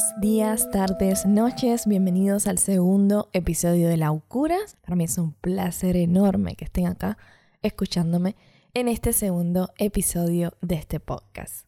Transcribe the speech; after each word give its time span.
buenos 0.00 0.20
días, 0.20 0.70
tardes, 0.70 1.26
noches. 1.26 1.86
Bienvenidos 1.86 2.46
al 2.46 2.56
segundo 2.56 3.28
episodio 3.34 3.88
de 3.88 3.98
Laucuras. 3.98 4.76
Para 4.80 4.96
mí 4.96 5.04
es 5.04 5.18
un 5.18 5.34
placer 5.34 5.94
enorme 5.96 6.56
que 6.56 6.64
estén 6.64 6.86
acá 6.86 7.18
escuchándome 7.60 8.34
en 8.72 8.88
este 8.88 9.12
segundo 9.12 9.68
episodio 9.76 10.54
de 10.62 10.76
este 10.76 11.00
podcast. 11.00 11.66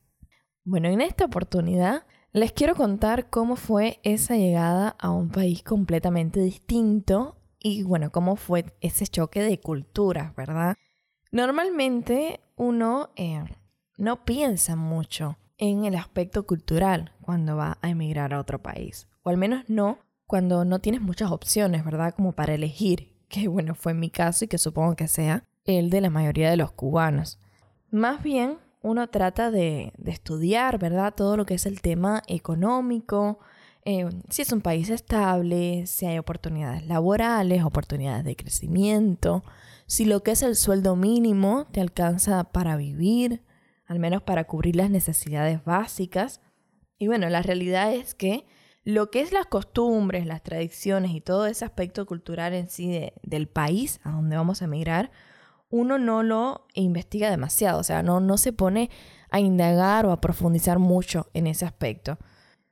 Bueno, 0.65 0.89
en 0.89 1.03
esta 1.03 1.27
oportunidad 1.27 2.07
les 2.33 2.53
quiero 2.53 2.75
contar 2.75 3.29
cómo 3.29 3.57
fue 3.57 4.01
esa 4.03 4.35
llegada 4.35 4.97
a 4.99 5.11
un 5.11 5.29
país 5.29 5.63
completamente 5.63 6.41
distinto 6.41 7.37
y 7.59 7.83
bueno, 7.83 8.11
cómo 8.11 8.37
fue 8.37 8.65
ese 8.81 9.07
choque 9.07 9.43
de 9.43 9.61
culturas, 9.61 10.35
¿verdad? 10.35 10.77
Normalmente 11.33 12.41
uno 12.57 13.11
eh, 13.17 13.45
no 13.99 14.25
piensa 14.25 14.75
mucho 14.75 15.37
en 15.63 15.85
el 15.85 15.95
aspecto 15.95 16.45
cultural 16.45 17.13
cuando 17.21 17.57
va 17.57 17.79
a 17.83 17.89
emigrar 17.89 18.35
a 18.35 18.41
otro 18.41 18.61
país. 18.61 19.07
O 19.23 19.31
al 19.31 19.37
menos 19.37 19.63
no 19.69 19.99
cuando 20.27 20.65
no 20.65 20.81
tienes 20.81 21.01
muchas 21.01 21.31
opciones, 21.31 21.85
¿verdad? 21.85 22.15
Como 22.17 22.33
para 22.33 22.55
elegir, 22.55 23.15
que 23.29 23.47
bueno, 23.47 23.77
fue 23.77 23.95
mi 23.95 24.11
caso 24.11 24.45
y 24.45 24.49
que 24.49 24.59
supongo 24.59 24.97
que 24.97 25.07
sea 25.07 25.45
el 25.65 25.89
de 25.89 26.01
la 26.01 26.11
mayoría 26.11 26.51
de 26.51 26.57
los 26.57 26.73
cubanos. 26.73 27.39
Más 27.93 28.25
bien, 28.25 28.59
uno 28.83 29.09
trata 29.09 29.53
de, 29.53 29.93
estudiar, 30.05 30.81
¿verdad? 30.81 31.15
Todo 31.15 31.37
lo 31.37 31.47
que 31.47 31.55
es 31.55 31.65
el 31.65 31.81
tema 31.81 32.25
económico, 32.27 33.39
eh, 33.85 34.09
si 34.31 34.43
es 34.43 34.51
un 34.51 34.63
país 34.63 34.91
estable, 34.91 35.87
si 35.87 36.07
hay 36.07 36.19
oportunidades 36.19 36.89
laborales, 36.89 37.63
oportunidades 37.63 38.25
de 38.25 38.35
crecimiento, 38.35 39.45
si 39.87 40.07
lo 40.07 40.25
que 40.25 40.33
es 40.33 40.43
el 40.43 40.57
sueldo 40.57 40.97
mínimo 40.97 41.69
te 41.71 41.81
alcanza 41.81 42.43
para 42.43 42.75
vivir, 42.75 43.43
al 43.93 43.99
menos 43.99 44.23
para 44.23 44.45
cubrir 44.45 44.75
las 44.75 44.89
necesidades 44.89 45.63
básicas. 45.65 46.41
Y 46.99 47.09
bueno, 47.09 47.29
la 47.29 47.43
realidad 47.43 47.93
es 47.93 48.15
que 48.15 48.47
lo 48.85 49.11
que 49.11 49.21
es 49.21 49.33
las 49.33 49.45
costumbres, 49.45 50.25
las 50.25 50.43
tradiciones 50.43 51.13
y 51.13 51.21
todo 51.21 51.45
ese 51.47 51.67
aspecto 51.67 52.07
cultural 52.07 52.55
en 52.55 52.71
sí 52.71 53.11
del 53.23 53.49
país 53.49 54.01
a 54.03 54.13
donde 54.13 54.37
vamos 54.37 54.63
a 54.63 54.65
emigrar, 54.65 55.11
uno 55.69 55.99
no 55.99 56.23
lo 56.23 56.67
investiga 56.73 57.31
demasiado, 57.31 57.81
o 57.81 57.83
sea, 57.85 58.03
no, 58.03 58.21
no 58.21 58.39
se 58.39 58.55
pone 58.55 58.89
a 59.31 59.41
indagar 59.41 60.07
o 60.07 60.13
a 60.13 60.23
profundizar 60.23 60.79
mucho 60.79 61.29
en 61.35 61.47
ese 61.47 61.67
aspecto. 61.67 62.17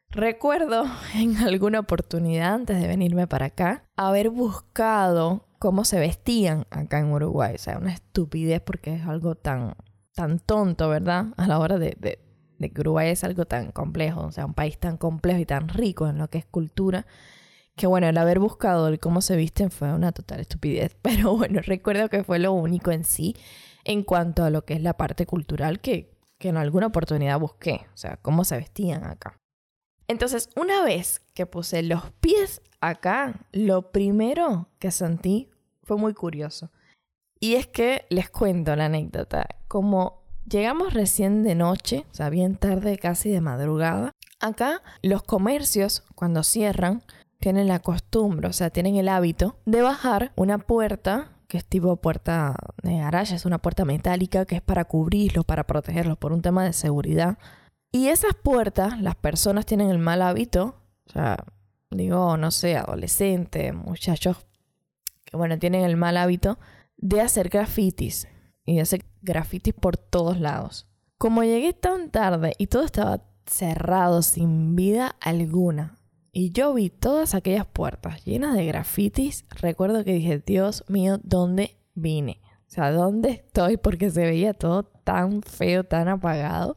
Recuerdo 0.09 0.85
en 1.15 1.37
alguna 1.37 1.81
oportunidad 1.81 2.55
antes 2.55 2.81
de 2.81 2.89
venirme 2.89 3.27
para 3.27 3.47
acá 3.47 3.85
haber 3.95 4.31
buscado 4.31 5.49
cómo 5.59 5.85
se 5.85 6.01
vestían 6.01 6.67
acá 6.71 6.99
en 6.99 7.13
Uruguay. 7.13 7.57
O 7.57 7.59
sea, 7.59 7.77
una 7.77 7.93
estupidez 7.93 8.63
porque 8.63 8.95
es 8.95 9.07
algo 9.07 9.35
tan 9.35 9.77
tan 10.21 10.39
tonto, 10.39 10.91
¿verdad? 10.91 11.29
A 11.39 11.47
la 11.47 11.59
hora 11.59 11.79
de, 11.79 11.97
de, 11.99 12.71
que 12.71 12.81
Uruguay 12.83 13.09
es 13.09 13.25
algo 13.25 13.47
tan 13.47 13.73
complejo, 13.73 14.21
o 14.21 14.31
sea, 14.31 14.45
un 14.45 14.53
país 14.53 14.77
tan 14.77 14.99
complejo 14.99 15.39
y 15.39 15.47
tan 15.47 15.71
rico 15.71 16.09
en 16.09 16.19
lo 16.19 16.29
que 16.29 16.37
es 16.37 16.45
cultura, 16.45 17.07
que 17.75 17.87
bueno, 17.87 18.07
el 18.07 18.19
haber 18.19 18.39
buscado 18.39 18.89
el 18.89 19.01
cómo 19.01 19.23
se 19.23 19.35
visten 19.37 19.71
fue 19.71 19.91
una 19.95 20.13
total 20.13 20.41
estupidez, 20.41 20.95
pero 21.03 21.35
bueno, 21.35 21.63
recuerdo 21.65 22.11
que 22.11 22.23
fue 22.23 22.39
lo 22.39 22.53
único 22.53 22.91
en 22.91 23.05
sí 23.05 23.35
en 23.85 24.03
cuanto 24.03 24.45
a 24.45 24.51
lo 24.51 24.67
que 24.67 24.75
es 24.75 24.83
la 24.83 24.99
parte 24.99 25.25
cultural 25.25 25.81
que, 25.81 26.15
que 26.37 26.51
en 26.51 26.59
alguna 26.59 26.89
oportunidad 26.89 27.41
busqué, 27.41 27.87
o 27.95 27.97
sea, 27.97 28.19
cómo 28.19 28.45
se 28.45 28.59
vestían 28.59 29.05
acá. 29.05 29.39
Entonces, 30.07 30.51
una 30.55 30.85
vez 30.85 31.23
que 31.33 31.47
puse 31.47 31.83
los 31.83 32.11
pies 32.21 32.61
acá, 32.83 33.47
lo 33.53 33.91
primero 33.91 34.69
que 34.79 34.91
sentí 34.91 35.49
fue 35.83 35.97
muy 35.97 36.13
curioso. 36.13 36.71
Y 37.41 37.55
es 37.55 37.67
que 37.67 38.05
les 38.11 38.29
cuento 38.29 38.77
la 38.77 38.85
anécdota. 38.85 39.47
Como 39.67 40.23
llegamos 40.49 40.93
recién 40.93 41.43
de 41.43 41.55
noche, 41.55 42.05
o 42.11 42.15
sea, 42.15 42.29
bien 42.29 42.57
tarde, 42.57 42.99
casi 42.99 43.31
de 43.31 43.41
madrugada, 43.41 44.13
acá 44.41 44.83
los 45.03 45.23
comercios, 45.23 46.05
cuando 46.15 46.43
cierran, 46.43 47.03
tienen 47.39 47.67
la 47.67 47.79
costumbre, 47.79 48.49
o 48.49 48.53
sea, 48.53 48.69
tienen 48.69 48.97
el 48.97 49.09
hábito 49.09 49.57
de 49.65 49.81
bajar 49.81 50.33
una 50.37 50.59
puerta 50.59 51.33
que 51.49 51.59
es 51.59 51.65
tipo 51.65 51.97
puerta 51.97 52.55
de 52.83 52.99
garaje, 52.99 53.35
es 53.35 53.45
una 53.45 53.59
puerta 53.59 53.85
metálica 53.85 54.45
que 54.45 54.57
es 54.57 54.63
para 54.63 54.85
cubrirlo, 54.85 55.43
para 55.43 55.65
protegerlo 55.65 56.15
por 56.15 56.33
un 56.33 56.43
tema 56.43 56.65
de 56.65 56.73
seguridad. 56.73 57.39
Y 57.91 58.07
esas 58.09 58.35
puertas, 58.41 59.01
las 59.01 59.17
personas 59.17 59.67
tienen 59.67 59.91
el 59.91 59.99
mal 59.99 60.23
hábito, 60.23 60.77
o 61.09 61.11
sea, 61.11 61.39
digo, 61.91 62.37
no 62.37 62.53
sé, 62.53 62.77
adolescentes, 62.77 63.75
muchachos 63.75 64.37
que, 65.25 65.37
bueno, 65.37 65.59
tienen 65.59 65.83
el 65.83 65.97
mal 65.97 66.17
hábito 66.19 66.59
de 67.01 67.21
hacer 67.21 67.49
grafitis 67.49 68.29
y 68.65 68.77
de 68.77 68.83
hacer 68.83 69.05
grafitis 69.23 69.75
por 69.75 69.97
todos 69.97 70.41
lados. 70.41 70.89
Como 71.19 71.43
llegué 71.43 71.73
tan 71.73 72.11
tarde 72.11 72.55
y 72.59 72.69
todo 72.69 72.85
estaba 72.85 73.23
cerrado, 73.47 74.23
sin 74.23 74.77
vida 74.77 75.17
alguna, 75.21 75.97
y 76.33 76.53
yo 76.53 76.73
vi 76.75 76.91
todas 76.91 77.35
aquellas 77.35 77.67
puertas 77.67 78.25
llenas 78.25 78.55
de 78.55 78.65
grafitis, 78.65 79.45
recuerdo 79.51 80.05
que 80.05 80.13
dije, 80.13 80.39
Dios 80.39 80.85
mío, 80.89 81.19
¿dónde 81.25 81.77
vine? 81.95 82.41
O 82.69 82.73
sea, 82.73 82.93
¿dónde 82.93 83.31
estoy? 83.31 83.77
Porque 83.77 84.11
se 84.11 84.25
veía 84.25 84.55
todo 84.55 84.85
tan 84.85 85.43
feo, 85.43 85.83
tan 85.83 86.07
apagado. 86.07 86.77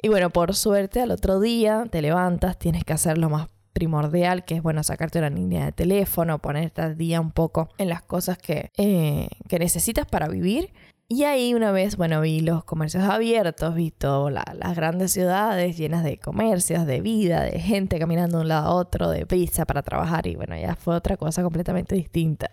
Y 0.00 0.08
bueno, 0.08 0.30
por 0.30 0.54
suerte 0.54 1.00
al 1.00 1.10
otro 1.10 1.40
día 1.40 1.84
te 1.90 2.00
levantas, 2.00 2.58
tienes 2.58 2.84
que 2.84 2.92
hacer 2.92 3.18
lo 3.18 3.28
más 3.28 3.48
primordial, 3.80 4.44
que 4.44 4.56
es 4.56 4.62
bueno 4.62 4.82
sacarte 4.82 5.18
una 5.20 5.30
línea 5.30 5.64
de 5.64 5.72
teléfono, 5.72 6.38
ponerte 6.38 6.82
al 6.82 6.98
día 6.98 7.18
un 7.18 7.32
poco 7.32 7.70
en 7.78 7.88
las 7.88 8.02
cosas 8.02 8.36
que, 8.36 8.70
eh, 8.76 9.28
que 9.48 9.58
necesitas 9.58 10.06
para 10.06 10.28
vivir. 10.28 10.70
Y 11.08 11.24
ahí 11.24 11.54
una 11.54 11.72
vez, 11.72 11.96
bueno, 11.96 12.20
vi 12.20 12.40
los 12.40 12.62
comercios 12.62 13.04
abiertos, 13.04 13.74
vi 13.74 13.90
todas 13.90 14.44
las 14.54 14.76
grandes 14.76 15.12
ciudades 15.12 15.78
llenas 15.78 16.04
de 16.04 16.18
comercios, 16.18 16.84
de 16.84 17.00
vida, 17.00 17.42
de 17.42 17.58
gente 17.58 17.98
caminando 17.98 18.36
de 18.36 18.42
un 18.42 18.48
lado 18.48 18.68
a 18.68 18.74
otro, 18.74 19.08
de 19.08 19.24
prisa 19.24 19.64
para 19.64 19.82
trabajar 19.82 20.26
y 20.26 20.36
bueno, 20.36 20.56
ya 20.56 20.76
fue 20.76 20.94
otra 20.94 21.16
cosa 21.16 21.42
completamente 21.42 21.94
distinta. 21.94 22.50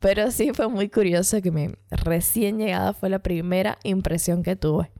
Pero 0.00 0.32
sí 0.32 0.50
fue 0.52 0.68
muy 0.68 0.88
curioso 0.88 1.40
que 1.40 1.52
mi 1.52 1.68
recién 1.90 2.58
llegada 2.58 2.94
fue 2.94 3.10
la 3.10 3.20
primera 3.20 3.78
impresión 3.84 4.42
que 4.42 4.56
tuve. 4.56 4.90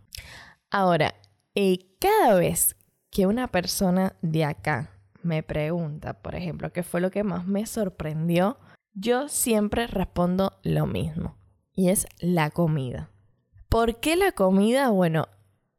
Ahora, 0.70 1.16
eh, 1.56 1.78
cada 2.00 2.36
vez 2.36 2.76
que 3.10 3.26
una 3.26 3.48
persona 3.48 4.14
de 4.22 4.44
acá 4.44 4.97
me 5.22 5.42
pregunta, 5.42 6.14
por 6.20 6.34
ejemplo, 6.34 6.72
qué 6.72 6.82
fue 6.82 7.00
lo 7.00 7.10
que 7.10 7.24
más 7.24 7.46
me 7.46 7.66
sorprendió, 7.66 8.58
yo 8.94 9.28
siempre 9.28 9.86
respondo 9.86 10.58
lo 10.62 10.86
mismo, 10.86 11.36
y 11.72 11.90
es 11.90 12.06
la 12.20 12.50
comida. 12.50 13.10
¿Por 13.68 14.00
qué 14.00 14.16
la 14.16 14.32
comida? 14.32 14.90
Bueno, 14.90 15.28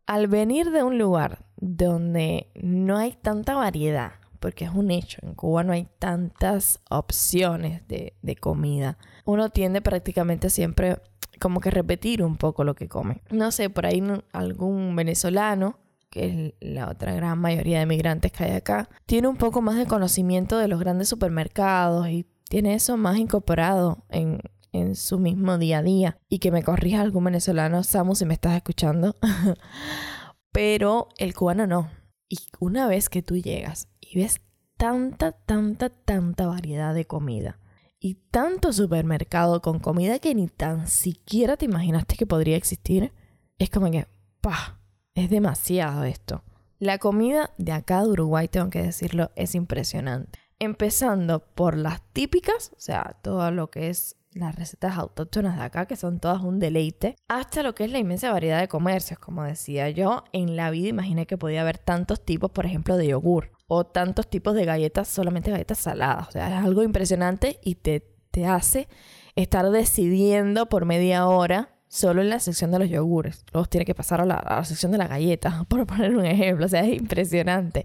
al 0.05 0.27
venir 0.27 0.71
de 0.71 0.83
un 0.83 0.97
lugar 0.97 1.45
donde 1.57 2.51
no 2.55 2.97
hay 2.97 3.13
tanta 3.13 3.55
variedad, 3.55 4.13
porque 4.39 4.65
es 4.65 4.71
un 4.71 4.91
hecho, 4.91 5.19
en 5.23 5.33
Cuba 5.33 5.63
no 5.63 5.73
hay 5.73 5.87
tantas 5.99 6.79
opciones 6.89 7.87
de, 7.87 8.13
de 8.21 8.35
comida, 8.35 8.97
uno 9.25 9.49
tiende 9.49 9.81
prácticamente 9.81 10.49
siempre 10.49 11.01
como 11.39 11.61
que 11.61 11.71
repetir 11.71 12.21
un 12.23 12.37
poco 12.37 12.63
lo 12.63 12.75
que 12.75 12.87
come. 12.87 13.21
No 13.31 13.51
sé, 13.51 13.69
por 13.69 13.85
ahí 13.85 14.03
algún 14.33 14.95
venezolano 14.95 15.77
que 16.09 16.25
es 16.25 16.53
la 16.59 16.89
otra 16.89 17.13
gran 17.13 17.39
mayoría 17.39 17.79
de 17.79 17.85
migrantes 17.85 18.31
que 18.31 18.43
hay 18.45 18.51
acá, 18.51 18.89
tiene 19.05 19.27
un 19.27 19.37
poco 19.37 19.61
más 19.61 19.77
de 19.77 19.85
conocimiento 19.85 20.57
de 20.57 20.67
los 20.67 20.79
grandes 20.79 21.09
supermercados 21.09 22.07
y 22.09 22.25
tiene 22.49 22.73
eso 22.73 22.97
más 22.97 23.17
incorporado 23.17 24.05
en, 24.09 24.39
en 24.71 24.95
su 24.95 25.19
mismo 25.19 25.57
día 25.57 25.79
a 25.79 25.83
día. 25.83 26.17
Y 26.29 26.39
que 26.39 26.51
me 26.51 26.63
corrija 26.63 27.01
algún 27.01 27.25
venezolano, 27.25 27.83
Samu, 27.83 28.15
si 28.15 28.25
me 28.25 28.33
estás 28.33 28.55
escuchando. 28.55 29.15
Pero 30.51 31.09
el 31.17 31.33
cubano 31.35 31.67
no. 31.67 31.89
Y 32.27 32.37
una 32.59 32.87
vez 32.87 33.09
que 33.09 33.21
tú 33.21 33.37
llegas 33.37 33.87
y 33.99 34.19
ves 34.19 34.41
tanta, 34.77 35.31
tanta, 35.31 35.89
tanta 35.89 36.47
variedad 36.47 36.93
de 36.93 37.05
comida 37.05 37.59
y 37.99 38.15
tanto 38.31 38.71
supermercado 38.71 39.61
con 39.61 39.79
comida 39.79 40.19
que 40.19 40.33
ni 40.33 40.47
tan 40.47 40.87
siquiera 40.87 41.57
te 41.57 41.65
imaginaste 41.65 42.15
que 42.15 42.25
podría 42.25 42.55
existir, 42.55 43.11
es 43.57 43.69
como 43.69 43.91
que, 43.91 44.07
¡pah! 44.41 44.78
Es 45.19 45.29
demasiado 45.29 46.05
esto. 46.05 46.45
La 46.79 46.97
comida 46.97 47.51
de 47.57 47.73
acá 47.73 48.03
de 48.03 48.07
Uruguay, 48.07 48.47
tengo 48.47 48.69
que 48.69 48.81
decirlo, 48.81 49.31
es 49.35 49.53
impresionante. 49.53 50.39
Empezando 50.59 51.41
por 51.41 51.75
las 51.75 52.01
típicas, 52.13 52.71
o 52.77 52.79
sea, 52.79 53.17
todo 53.21 53.51
lo 53.51 53.69
que 53.69 53.89
es 53.89 54.15
las 54.31 54.55
recetas 54.55 54.97
autóctonas 54.97 55.57
de 55.57 55.63
acá, 55.63 55.87
que 55.87 55.97
son 55.97 56.21
todas 56.21 56.41
un 56.41 56.57
deleite, 56.57 57.17
hasta 57.27 57.63
lo 57.63 57.75
que 57.75 57.83
es 57.83 57.91
la 57.91 57.99
inmensa 57.99 58.31
variedad 58.31 58.61
de 58.61 58.69
comercios. 58.69 59.19
Como 59.19 59.43
decía 59.43 59.89
yo, 59.89 60.23
en 60.31 60.55
la 60.55 60.71
vida 60.71 60.87
imaginé 60.87 61.27
que 61.27 61.37
podía 61.37 61.63
haber 61.63 61.79
tantos 61.79 62.23
tipos, 62.23 62.51
por 62.51 62.65
ejemplo, 62.65 62.95
de 62.95 63.07
yogur 63.07 63.51
o 63.67 63.85
tantos 63.85 64.29
tipos 64.29 64.55
de 64.55 64.63
galletas, 64.63 65.09
solamente 65.09 65.51
galletas 65.51 65.79
saladas. 65.79 66.29
O 66.29 66.31
sea, 66.31 66.47
es 66.47 66.65
algo 66.65 66.81
impresionante 66.81 67.59
y 67.61 67.75
te, 67.75 68.07
te 68.31 68.45
hace 68.45 68.87
estar 69.35 69.69
decidiendo 69.69 70.69
por 70.69 70.85
media 70.85 71.27
hora 71.27 71.75
solo 71.89 72.21
en 72.21 72.29
la 72.29 72.39
sección 72.39 72.71
de 72.71 72.79
los 72.79 72.89
yogures. 72.89 73.43
Luego 73.51 73.67
tiene 73.67 73.83
que 73.83 73.95
pasar 73.95 74.21
a 74.21 74.25
la, 74.25 74.63
sección 74.63 74.93
de 74.93 74.97
las 74.97 75.09
galletas, 75.09 75.65
por 75.67 75.85
poner 75.85 76.15
un 76.15 76.25
ejemplo. 76.25 76.65
O 76.65 76.69
sea, 76.69 76.81
es 76.81 76.97
impresionante. 76.97 77.83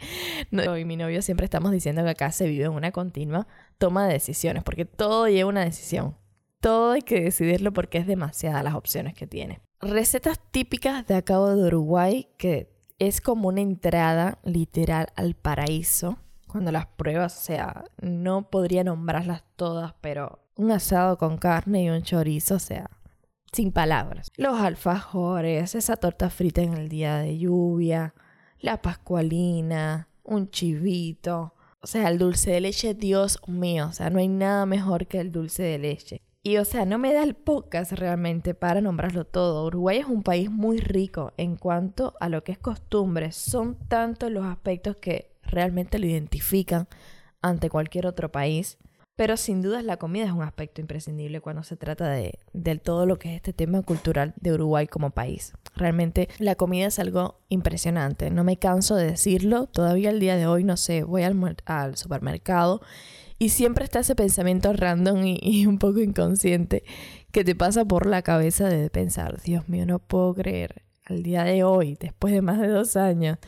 Y 0.53 0.85
mi 0.85 0.97
novio 0.97 1.23
siempre 1.23 1.45
estamos 1.45 1.73
diciendo 1.73 2.05
que 2.05 2.11
acá 2.11 2.31
se 2.31 2.47
vive 2.47 2.67
en 2.67 2.73
una 2.73 2.93
continua 2.93 3.49
toma 3.79 4.07
de 4.07 4.13
decisiones, 4.13 4.63
porque 4.63 4.85
todo 4.85 5.27
lleva 5.27 5.49
una 5.49 5.65
decisión. 5.65 6.17
Todo 6.61 6.93
hay 6.93 7.03
que 7.03 7.21
decidirlo 7.21 7.73
porque 7.73 7.99
es 7.99 8.07
demasiadas 8.07 8.63
las 8.63 8.75
opciones 8.75 9.15
que 9.15 9.27
tiene. 9.27 9.61
Recetas 9.81 10.39
típicas 10.51 11.07
de 11.07 11.15
acá 11.15 11.39
de 11.39 11.67
Uruguay 11.67 12.29
que 12.39 12.73
es 12.99 13.21
como 13.21 13.49
una 13.49 13.61
entrada 13.61 14.39
literal 14.45 15.09
al 15.17 15.35
paraíso. 15.35 16.19
Cuando 16.47 16.71
las 16.71 16.87
pruebas, 16.87 17.37
o 17.37 17.43
sea, 17.43 17.85
no 18.01 18.49
podría 18.49 18.85
nombrarlas 18.85 19.43
todas, 19.57 19.95
pero 20.01 20.39
un 20.57 20.71
asado 20.71 21.19
con 21.19 21.37
carne 21.37 21.83
y 21.83 21.91
un 21.91 22.03
chorizo, 22.03 22.55
o 22.55 22.61
sea, 22.61 22.89
sin 23.55 23.73
palabras. 23.73 24.31
Los 24.37 24.61
alfajores, 24.61 25.75
esa 25.75 25.97
torta 25.97 26.29
frita 26.29 26.63
en 26.63 26.75
el 26.75 26.89
día 26.89 27.19
de 27.19 27.39
lluvia, 27.39 28.15
la 28.61 28.83
pascualina, 28.83 30.09
un 30.23 30.51
chivito, 30.51 31.55
o 31.81 31.87
sea, 31.87 32.09
el 32.09 32.19
dulce 32.19 32.51
de 32.51 32.61
leche, 32.61 32.95
Dios 32.95 33.39
mío, 33.47 33.89
o 33.89 33.93
sea, 33.93 34.11
no 34.11 34.19
hay 34.19 34.29
nada 34.29 34.67
mejor 34.67 35.07
que 35.07 35.21
el 35.21 35.33
dulce 35.33 35.63
de 35.63 35.79
leche. 35.79 36.23
Y 36.47 36.59
o 36.59 36.65
sea, 36.67 36.85
no 36.85 36.99
me 36.99 37.15
da 37.15 37.23
el 37.23 37.35
podcast 37.35 37.93
realmente 37.93 38.53
para 38.53 38.83
nombrarlo 38.83 39.25
todo. 39.25 39.67
Uruguay 39.67 39.99
es 39.99 40.07
un 40.07 40.23
país 40.23 40.51
muy 40.51 40.79
rico 40.79 41.33
en 41.39 41.57
cuanto 41.57 42.15
a 42.21 42.29
lo 42.29 42.45
que 42.45 42.53
es 42.53 42.59
costumbre. 42.59 43.33
Son 43.33 43.79
tantos 43.89 44.31
los 44.31 44.45
aspectos 44.45 44.97
que 44.97 45.31
realmente 45.43 45.99
lo 45.99 46.07
identifican 46.07 46.87
ante 47.41 47.71
cualquier 47.71 48.07
otro 48.07 48.31
país. 48.31 48.77
Pero 49.17 49.37
sin 49.37 49.63
dudas 49.63 49.85
la 49.85 49.97
comida 49.97 50.25
es 50.25 50.33
un 50.33 50.43
aspecto 50.43 50.81
imprescindible 50.81 51.41
cuando 51.41 51.63
se 51.63 51.77
trata 51.77 52.11
de, 52.11 52.37
todo 52.83 53.07
lo 53.07 53.17
que 53.17 53.31
es 53.31 53.37
este 53.37 53.53
tema 53.53 53.83
cultural 53.83 54.35
de 54.41 54.53
Uruguay 54.53 54.89
como 54.89 55.11
país. 55.11 55.53
Realmente 55.77 56.29
la 56.39 56.57
comida 56.57 56.87
es 56.87 56.99
algo 56.99 57.39
impresionante, 57.49 58.31
no 58.31 58.43
me 58.43 58.57
canso 58.57 58.97
de 58.97 59.07
decirlo, 59.07 59.67
todavía 59.67 60.11
el 60.11 60.19
día 60.19 60.37
de 60.37 60.49
hoy 60.49 60.65
no 60.65 60.77
sé, 60.77 61.05
voy 61.05 61.23
al, 61.23 61.57
al 61.65 61.97
supermercado 61.97 62.81
y 63.39 63.51
siempre 63.51 63.85
está 63.85 64.01
ese 64.01 64.17
pensamiento 64.17 64.73
random 64.73 65.25
y, 65.25 65.39
y, 65.41 65.67
un 65.67 65.79
poco 65.79 66.01
inconsciente 66.01 66.83
que 67.31 67.45
te 67.45 67.55
pasa 67.55 67.85
por 67.85 68.07
la 68.07 68.23
cabeza 68.23 68.69
de 68.69 68.91
pensar, 68.91 69.41
Dios 69.43 69.69
mío, 69.69 69.87
no 69.87 70.01
puedo 70.01 70.35
creer, 70.35 70.83
al 71.05 71.23
día 71.23 71.45
de 71.45 71.63
hoy, 71.63 71.97
después 72.01 72.33
de 72.33 72.43
más 72.43 72.61
de 72.61 72.69
dos 72.69 72.97
años, 72.97 73.39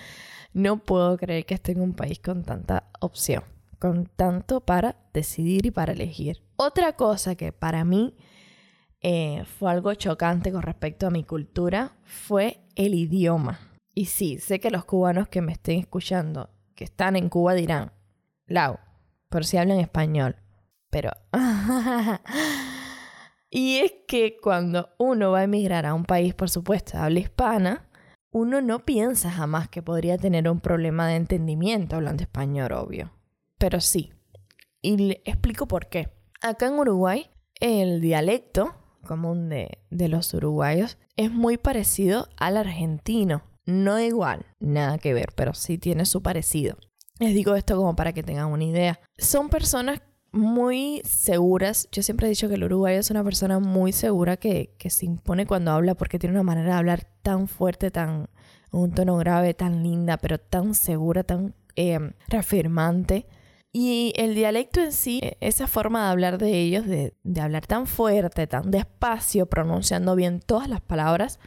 no 0.52 0.78
puedo 0.78 1.16
creer 1.16 1.44
que 1.44 1.54
esté 1.54 1.72
en 1.72 1.80
un 1.80 1.94
país 1.94 2.20
con 2.20 2.44
tanta 2.44 2.84
opción 3.00 3.42
con 3.78 4.06
tanto 4.06 4.60
para 4.60 4.96
decidir 5.12 5.66
y 5.66 5.70
para 5.70 5.92
elegir. 5.92 6.42
Otra 6.56 6.94
cosa 6.94 7.34
que 7.34 7.52
para 7.52 7.84
mí 7.84 8.14
eh, 9.00 9.44
fue 9.58 9.70
algo 9.70 9.94
chocante 9.94 10.50
con 10.50 10.62
respecto 10.62 11.06
a 11.06 11.10
mi 11.10 11.24
cultura 11.24 11.92
fue 12.04 12.60
el 12.74 12.94
idioma. 12.94 13.60
Y 13.94 14.06
sí, 14.06 14.38
sé 14.38 14.60
que 14.60 14.70
los 14.70 14.84
cubanos 14.84 15.28
que 15.28 15.42
me 15.42 15.52
estén 15.52 15.78
escuchando, 15.78 16.50
que 16.74 16.84
están 16.84 17.16
en 17.16 17.28
Cuba, 17.28 17.54
dirán, 17.54 17.92
Lau, 18.46 18.78
pero 19.28 19.44
si 19.44 19.56
hablan 19.56 19.80
español. 19.80 20.36
Pero... 20.90 21.10
y 23.50 23.76
es 23.78 23.92
que 24.06 24.36
cuando 24.42 24.90
uno 24.98 25.30
va 25.30 25.40
a 25.40 25.44
emigrar 25.44 25.86
a 25.86 25.94
un 25.94 26.04
país, 26.04 26.34
por 26.34 26.50
supuesto, 26.50 26.98
habla 26.98 27.20
hispana, 27.20 27.88
uno 28.30 28.60
no 28.60 28.84
piensa 28.84 29.30
jamás 29.30 29.68
que 29.68 29.82
podría 29.82 30.18
tener 30.18 30.48
un 30.48 30.60
problema 30.60 31.08
de 31.08 31.16
entendimiento 31.16 31.96
hablando 31.96 32.22
español, 32.22 32.72
obvio 32.72 33.15
pero 33.58 33.80
sí. 33.80 34.12
Y 34.82 34.96
le 34.96 35.22
explico 35.24 35.66
por 35.66 35.88
qué. 35.88 36.10
Acá 36.42 36.66
en 36.66 36.78
Uruguay, 36.78 37.30
el 37.60 38.00
dialecto 38.00 38.74
común 39.06 39.48
de, 39.48 39.78
de 39.90 40.08
los 40.08 40.34
uruguayos 40.34 40.98
es 41.16 41.30
muy 41.30 41.56
parecido 41.56 42.28
al 42.36 42.56
argentino. 42.56 43.42
No 43.64 43.98
igual, 43.98 44.46
nada 44.60 44.98
que 44.98 45.14
ver, 45.14 45.32
pero 45.34 45.54
sí 45.54 45.78
tiene 45.78 46.06
su 46.06 46.22
parecido. 46.22 46.76
Les 47.18 47.34
digo 47.34 47.54
esto 47.54 47.76
como 47.76 47.96
para 47.96 48.12
que 48.12 48.22
tengan 48.22 48.52
una 48.52 48.64
idea. 48.64 49.00
Son 49.18 49.48
personas 49.48 50.00
muy 50.32 51.02
seguras. 51.04 51.88
Yo 51.90 52.02
siempre 52.02 52.26
he 52.26 52.30
dicho 52.30 52.48
que 52.48 52.54
el 52.54 52.64
uruguayo 52.64 53.00
es 53.00 53.10
una 53.10 53.24
persona 53.24 53.58
muy 53.58 53.92
segura 53.92 54.36
que, 54.36 54.74
que, 54.78 54.90
se 54.90 55.06
impone 55.06 55.46
cuando 55.46 55.72
habla 55.72 55.94
porque 55.94 56.18
tiene 56.18 56.34
una 56.34 56.42
manera 56.42 56.74
de 56.74 56.78
hablar 56.78 57.08
tan 57.22 57.48
fuerte, 57.48 57.90
tan 57.90 58.28
un 58.70 58.92
tono 58.92 59.16
grave, 59.16 59.54
tan 59.54 59.82
linda, 59.82 60.18
pero 60.18 60.38
tan 60.38 60.74
segura, 60.74 61.24
tan 61.24 61.54
eh, 61.74 61.98
reafirmante. 62.28 63.26
Y 63.78 64.14
el 64.16 64.34
dialecto 64.34 64.80
en 64.80 64.90
sí, 64.90 65.20
e, 65.22 65.36
esa 65.42 65.66
forma 65.66 66.04
de 66.04 66.10
hablar 66.10 66.38
de 66.38 66.50
ellos, 66.50 66.86
de, 66.86 67.12
hablar 67.38 67.66
tan 67.66 67.86
fuerte, 67.86 68.46
tan 68.46 68.70
despacio, 68.70 69.44
pronunciando 69.44 70.16
bien 70.16 70.40
todas 70.40 70.66
las 70.66 70.80
palabras, 70.80 71.38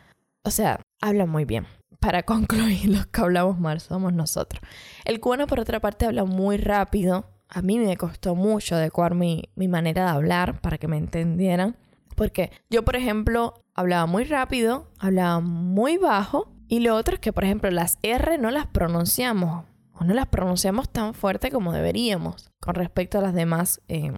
o 0.43 0.51
sea, 0.51 0.79
hablan 1.01 1.27
muy 1.27 1.45
bien. 1.45 1.65
Para 1.99 2.21
concluir, 2.31 2.87
los 2.87 3.07
que 3.07 3.21
hablamos 3.21 3.59
mal 3.59 3.79
somos 3.79 4.13
nosotros. 4.13 4.61
El 5.05 5.19
cubano, 5.19 5.47
por 5.47 5.59
otra 5.59 5.79
parte, 5.79 6.05
habla 6.05 6.23
muy 6.23 6.57
rápido. 6.57 7.25
A 7.47 7.63
mí 7.63 7.79
me 7.79 7.97
costó 7.97 8.35
mucho 8.35 8.75
adecuar 8.75 9.15
mi, 9.15 9.49
mi 9.55 9.67
manera 9.67 10.03
de 10.03 10.11
hablar 10.11 10.61
para 10.61 10.77
que 10.77 10.87
me 10.87 10.97
entendieran. 10.97 11.77
Porque 12.15 12.51
yo, 12.69 12.85
por 12.85 12.95
ejemplo, 12.95 13.55
hablaba 13.73 14.05
muy 14.05 14.23
rápido, 14.23 14.91
hablaba 14.99 15.39
muy 15.39 15.97
bajo. 15.97 16.51
Y 16.67 16.81
lo 16.81 16.95
otro 16.95 17.15
es 17.15 17.19
que, 17.21 17.33
por 17.33 17.43
ejemplo, 17.43 17.71
las 17.71 17.97
R 18.03 18.37
no 18.37 18.51
las 18.51 18.67
pronunciamos 18.67 19.65
o 19.99 20.03
no 20.03 20.13
las 20.13 20.27
pronunciamos 20.27 20.89
tan 20.89 21.13
fuerte 21.13 21.51
como 21.51 21.73
deberíamos 21.73 22.51
con 22.59 22.75
respecto 22.75 23.17
a 23.17 23.21
las 23.21 23.33
demás 23.33 23.81
eh, 23.87 24.13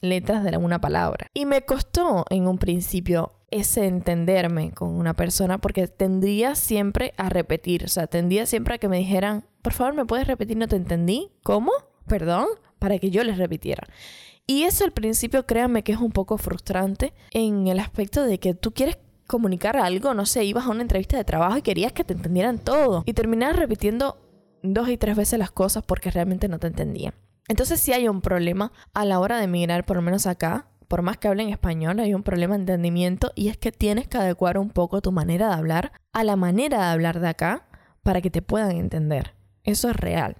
letras 0.00 0.42
de 0.42 0.50
alguna 0.50 0.80
palabra. 0.80 1.28
Y 1.34 1.46
me 1.46 1.62
costó 1.62 2.24
en 2.30 2.46
un 2.48 2.58
principio 2.58 3.32
ese 3.50 3.86
entenderme 3.86 4.72
con 4.72 4.88
una 4.88 5.14
persona 5.14 5.58
porque 5.58 5.86
tendría 5.88 6.54
siempre 6.54 7.12
a 7.16 7.28
repetir, 7.28 7.84
o 7.84 7.88
sea, 7.88 8.06
tendría 8.06 8.46
siempre 8.46 8.74
a 8.74 8.78
que 8.78 8.88
me 8.88 8.98
dijeran, 8.98 9.44
por 9.62 9.72
favor, 9.72 9.94
¿me 9.94 10.04
puedes 10.04 10.26
repetir? 10.26 10.56
No 10.56 10.68
te 10.68 10.76
entendí. 10.76 11.30
¿Cómo? 11.42 11.72
Perdón, 12.06 12.46
para 12.78 12.98
que 12.98 13.10
yo 13.10 13.24
les 13.24 13.38
repitiera. 13.38 13.86
Y 14.46 14.62
eso 14.62 14.84
al 14.84 14.92
principio, 14.92 15.44
créanme 15.44 15.82
que 15.82 15.92
es 15.92 15.98
un 15.98 16.12
poco 16.12 16.38
frustrante 16.38 17.12
en 17.32 17.66
el 17.66 17.80
aspecto 17.80 18.22
de 18.22 18.38
que 18.38 18.54
tú 18.54 18.72
quieres 18.72 18.98
comunicar 19.26 19.76
algo, 19.76 20.14
no 20.14 20.24
sé, 20.24 20.44
ibas 20.44 20.66
a 20.66 20.70
una 20.70 20.82
entrevista 20.82 21.16
de 21.16 21.24
trabajo 21.24 21.56
y 21.56 21.62
querías 21.62 21.92
que 21.92 22.04
te 22.04 22.14
entendieran 22.14 22.60
todo 22.60 23.02
y 23.06 23.12
terminas 23.12 23.56
repitiendo 23.56 24.18
dos 24.74 24.88
y 24.88 24.96
tres 24.96 25.16
veces 25.16 25.38
las 25.38 25.50
cosas 25.50 25.84
porque 25.84 26.10
realmente 26.10 26.48
no 26.48 26.58
te 26.58 26.68
entendía. 26.68 27.14
Entonces 27.48 27.80
sí 27.80 27.92
hay 27.92 28.08
un 28.08 28.20
problema 28.20 28.72
a 28.92 29.04
la 29.04 29.20
hora 29.20 29.38
de 29.38 29.44
emigrar, 29.44 29.84
por 29.84 29.96
lo 29.96 30.02
menos 30.02 30.26
acá, 30.26 30.68
por 30.88 31.02
más 31.02 31.16
que 31.18 31.28
hablen 31.28 31.48
español, 31.48 31.98
hay 32.00 32.14
un 32.14 32.22
problema 32.22 32.54
de 32.54 32.60
entendimiento 32.60 33.32
y 33.34 33.48
es 33.48 33.56
que 33.56 33.72
tienes 33.72 34.08
que 34.08 34.18
adecuar 34.18 34.58
un 34.58 34.70
poco 34.70 35.00
tu 35.00 35.12
manera 35.12 35.48
de 35.48 35.54
hablar 35.54 35.92
a 36.12 36.24
la 36.24 36.36
manera 36.36 36.78
de 36.78 36.84
hablar 36.84 37.20
de 37.20 37.28
acá 37.28 37.66
para 38.02 38.20
que 38.20 38.30
te 38.30 38.42
puedan 38.42 38.72
entender. 38.72 39.34
Eso 39.64 39.90
es 39.90 39.96
real. 39.96 40.36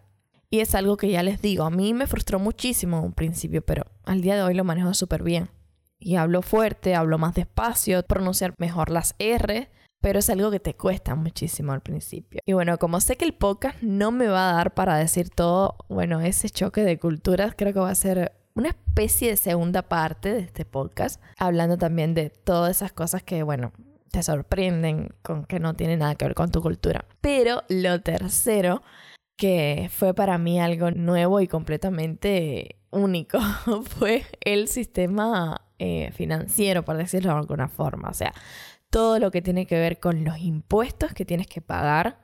Y 0.49 0.61
es 0.61 0.75
algo 0.76 0.96
que 0.96 1.11
ya 1.11 1.23
les 1.23 1.43
digo, 1.43 1.64
a 1.64 1.70
mí 1.70 1.93
me 1.94 2.06
frustró 2.06 2.38
muchísimo 2.38 2.99
en 2.99 3.05
un 3.06 3.12
principio, 3.12 3.62
pero 3.62 3.87
al 4.05 4.20
día 4.20 4.37
de 4.37 4.43
hoy 4.43 4.55
lo 4.55 4.62
manejo 4.62 4.94
súper 4.94 5.25
bien. 5.25 5.50
Y 5.99 6.16
hablo 6.16 6.42
fuerte, 6.42 6.95
hablo 6.95 7.18
más 7.18 7.35
despacio, 7.35 8.04
pronunciar 8.04 8.54
mejor 8.59 8.90
las 8.90 9.16
R, 9.18 9.68
pero 10.07 10.21
es 10.21 10.31
algo 10.31 10.53
que 10.53 10.61
te 10.61 10.77
cuesta 10.77 11.17
muchísimo 11.17 11.73
al 11.73 11.81
principio. 11.81 12.39
Y 12.47 12.53
bueno, 12.53 12.79
como 12.79 13.01
sé 13.01 13.17
que 13.17 13.25
el 13.25 13.35
podcast 13.35 13.83
no 13.83 14.13
me 14.13 14.29
va 14.29 14.51
a 14.51 14.53
dar 14.53 14.73
para 14.73 14.95
decir 14.95 15.31
todo, 15.31 15.79
bueno, 15.89 16.21
ese 16.21 16.49
choque 16.49 16.85
de 16.85 16.97
culturas, 16.97 17.55
creo 17.59 17.73
que 17.73 17.81
va 17.81 17.91
a 17.91 17.95
ser 17.97 18.31
una 18.55 18.69
especie 18.69 19.31
de 19.31 19.37
segunda 19.37 19.83
parte 19.83 20.33
de 20.33 20.39
este 20.43 20.65
podcast, 20.65 21.21
hablando 21.37 21.77
también 21.77 22.15
de 22.15 22.31
todas 22.31 22.77
esas 22.77 22.93
cosas 22.93 23.25
que, 23.25 23.43
bueno, 23.43 23.73
te 24.13 24.23
sorprenden 24.23 25.09
con 25.23 25.45
que 25.45 25.59
no 25.59 25.75
tienen 25.75 25.99
nada 25.99 26.15
que 26.15 26.27
ver 26.27 26.37
con 26.37 26.53
tu 26.53 26.63
cultura. 26.63 27.05
Pero 27.21 27.65
lo 27.69 28.01
tercero, 28.01 28.85
que 29.37 29.91
fue 29.93 30.15
para 30.15 30.39
mí 30.39 30.61
algo 30.61 30.93
nuevo 30.93 31.41
y 31.41 31.49
completamente 31.49 32.77
único, 32.93 33.41
fue 33.99 34.23
el 34.41 34.69
sistema 34.69 35.63
eh, 35.81 36.13
financiero, 36.13 36.85
por 36.85 36.97
decirlo 36.97 37.33
de 37.33 37.41
alguna 37.41 37.67
forma. 37.67 38.09
O 38.09 38.15
sea, 38.15 38.33
todo 38.97 39.19
lo 39.19 39.31
que 39.31 39.43
tiene 39.43 39.67
que 39.67 39.79
ver 39.79 40.00
con 40.00 40.25
los 40.25 40.38
impuestos 40.38 41.12
que 41.12 41.26
tienes 41.26 41.47
que 41.47 41.61
pagar, 41.61 42.19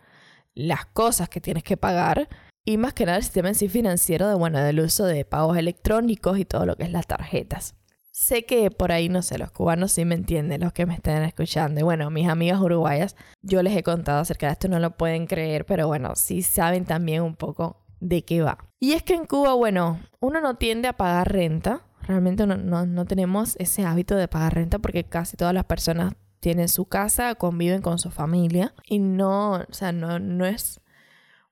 las 0.54 0.86
cosas 0.86 1.28
que 1.28 1.38
tienes 1.38 1.64
que 1.64 1.76
pagar 1.76 2.30
y 2.64 2.78
más 2.78 2.94
que 2.94 3.04
nada 3.04 3.18
el 3.18 3.24
sistema 3.24 3.50
en 3.50 3.54
sí 3.54 3.68
financiero 3.68 4.26
de, 4.26 4.34
bueno, 4.36 4.58
del 4.58 4.80
uso 4.80 5.04
de 5.04 5.26
pagos 5.26 5.58
electrónicos 5.58 6.38
y 6.38 6.46
todo 6.46 6.64
lo 6.64 6.76
que 6.76 6.84
es 6.84 6.90
las 6.90 7.06
tarjetas. 7.06 7.74
Sé 8.10 8.46
que 8.46 8.70
por 8.70 8.90
ahí, 8.90 9.10
no 9.10 9.20
sé, 9.20 9.36
los 9.36 9.50
cubanos 9.50 9.92
sí 9.92 10.06
me 10.06 10.14
entienden, 10.14 10.62
los 10.62 10.72
que 10.72 10.86
me 10.86 10.94
estén 10.94 11.22
escuchando. 11.24 11.78
Y 11.78 11.82
bueno, 11.82 12.08
mis 12.08 12.26
amigas 12.26 12.58
uruguayas, 12.58 13.16
yo 13.42 13.62
les 13.62 13.76
he 13.76 13.82
contado 13.82 14.20
acerca 14.20 14.46
de 14.46 14.52
esto, 14.52 14.68
no 14.68 14.78
lo 14.78 14.96
pueden 14.96 15.26
creer, 15.26 15.66
pero 15.66 15.86
bueno, 15.88 16.14
sí 16.16 16.40
saben 16.40 16.86
también 16.86 17.20
un 17.20 17.36
poco 17.36 17.84
de 18.00 18.24
qué 18.24 18.40
va. 18.40 18.56
Y 18.80 18.92
es 18.92 19.02
que 19.02 19.12
en 19.12 19.26
Cuba, 19.26 19.52
bueno, 19.52 20.00
uno 20.20 20.40
no 20.40 20.56
tiende 20.56 20.88
a 20.88 20.96
pagar 20.96 21.30
renta. 21.30 21.82
Realmente 22.00 22.46
no, 22.46 22.56
no, 22.56 22.86
no 22.86 23.04
tenemos 23.04 23.56
ese 23.58 23.84
hábito 23.84 24.16
de 24.16 24.26
pagar 24.26 24.54
renta 24.54 24.78
porque 24.78 25.04
casi 25.04 25.36
todas 25.36 25.52
las 25.52 25.66
personas 25.66 26.14
tienen 26.42 26.68
su 26.68 26.86
casa, 26.86 27.36
conviven 27.36 27.82
con 27.82 28.00
su 28.00 28.10
familia 28.10 28.74
y 28.84 28.98
no, 28.98 29.52
o 29.52 29.72
sea, 29.72 29.92
no, 29.92 30.18
no 30.18 30.44
es 30.44 30.80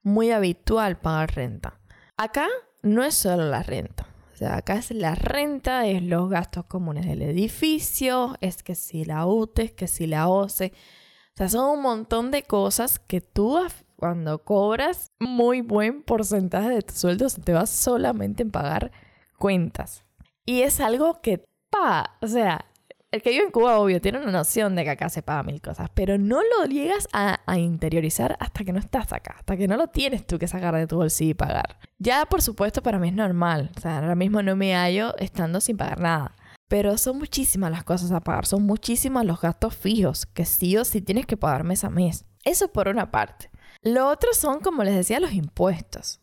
muy 0.02 0.32
habitual 0.32 0.98
pagar 0.98 1.32
renta. 1.36 1.78
Acá 2.16 2.48
no 2.82 3.04
es 3.04 3.14
solo 3.14 3.48
la 3.48 3.62
renta. 3.62 4.08
O 4.34 4.36
sea, 4.36 4.56
acá 4.56 4.74
es 4.74 4.90
la 4.90 5.14
renta, 5.14 5.86
es 5.86 6.02
los 6.02 6.28
gastos 6.28 6.64
comunes 6.64 7.06
del 7.06 7.22
edificio, 7.22 8.36
es 8.40 8.64
que 8.64 8.74
si 8.74 9.04
la 9.04 9.26
UTE, 9.26 9.62
es 9.62 9.72
que 9.72 9.86
si 9.86 10.08
la 10.08 10.28
OCE. 10.28 10.72
O 10.74 11.36
sea, 11.36 11.48
son 11.48 11.78
un 11.78 11.82
montón 11.82 12.32
de 12.32 12.42
cosas 12.42 12.98
que 12.98 13.20
tú 13.20 13.60
cuando 13.94 14.42
cobras 14.42 15.12
muy 15.20 15.60
buen 15.60 16.02
porcentaje 16.02 16.70
de 16.70 16.82
tu 16.82 16.94
sueldo 16.94 17.28
se 17.28 17.40
te 17.40 17.52
va 17.52 17.66
solamente 17.66 18.42
en 18.42 18.50
pagar 18.50 18.90
cuentas. 19.38 20.02
Y 20.44 20.62
es 20.62 20.80
algo 20.80 21.20
que, 21.20 21.44
pa, 21.70 22.18
o 22.20 22.26
sea, 22.26 22.66
el 23.12 23.22
que 23.22 23.30
vive 23.30 23.44
en 23.44 23.50
Cuba, 23.50 23.78
obvio, 23.78 24.00
tiene 24.00 24.18
una 24.18 24.30
noción 24.30 24.76
de 24.76 24.84
que 24.84 24.90
acá 24.90 25.08
se 25.08 25.22
paga 25.22 25.42
mil 25.42 25.60
cosas, 25.60 25.90
pero 25.94 26.16
no 26.16 26.40
lo 26.42 26.66
llegas 26.66 27.08
a, 27.12 27.40
interiorizar 27.58 28.36
hasta 28.38 28.64
que 28.64 28.72
no 28.72 28.78
estás 28.78 29.12
acá, 29.12 29.36
hasta 29.38 29.56
que 29.56 29.66
no 29.66 29.76
lo 29.76 29.88
tienes 29.88 30.26
tú 30.26 30.38
que 30.38 30.46
sacar 30.46 30.74
de 30.76 30.86
tu 30.86 30.96
bolsillo 30.96 31.32
y 31.32 31.34
pagar. 31.34 31.78
Ya, 31.98 32.24
por 32.26 32.40
supuesto, 32.40 32.82
para 32.82 32.98
mí 32.98 33.08
es 33.08 33.14
normal. 33.14 33.70
O 33.76 33.80
sea, 33.80 33.98
ahora 33.98 34.14
mismo 34.14 34.42
no 34.42 34.54
me 34.54 34.74
hallo 34.74 35.16
estando 35.18 35.60
sin 35.60 35.76
pagar 35.76 36.00
nada. 36.00 36.36
Pero 36.68 36.96
son 36.98 37.18
muchísimas 37.18 37.72
las 37.72 37.82
cosas 37.82 38.12
a 38.12 38.20
pagar, 38.20 38.46
son 38.46 38.62
muchísimos 38.62 39.24
los 39.24 39.40
gastos 39.40 39.74
fijos 39.74 40.26
que 40.26 40.44
sí 40.44 40.76
o 40.76 40.84
sí 40.84 41.00
tienes 41.00 41.26
que 41.26 41.36
pagar 41.36 41.64
mes 41.64 41.82
a 41.82 41.90
mes. 41.90 42.24
Eso 42.44 42.68
por 42.68 42.86
una 42.86 43.10
parte. 43.10 43.50
Lo 43.82 44.08
otro 44.08 44.32
son, 44.34 44.60
como 44.60 44.84
les 44.84 44.94
decía, 44.94 45.18
los 45.18 45.32
impuestos. 45.32 46.20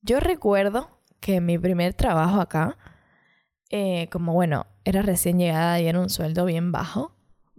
Yo 0.00 0.20
recuerdo 0.20 1.00
que 1.18 1.36
en 1.36 1.46
mi 1.46 1.58
primer 1.58 1.92
trabajo 1.94 2.40
acá, 2.40 2.78
eh, 3.70 4.08
como 4.10 4.32
bueno, 4.32 4.66
era 4.90 5.02
recién 5.02 5.38
llegada 5.38 5.80
y 5.80 5.86
era 5.86 6.00
un 6.00 6.10
sueldo 6.10 6.44
bien 6.44 6.72
bajo, 6.72 7.12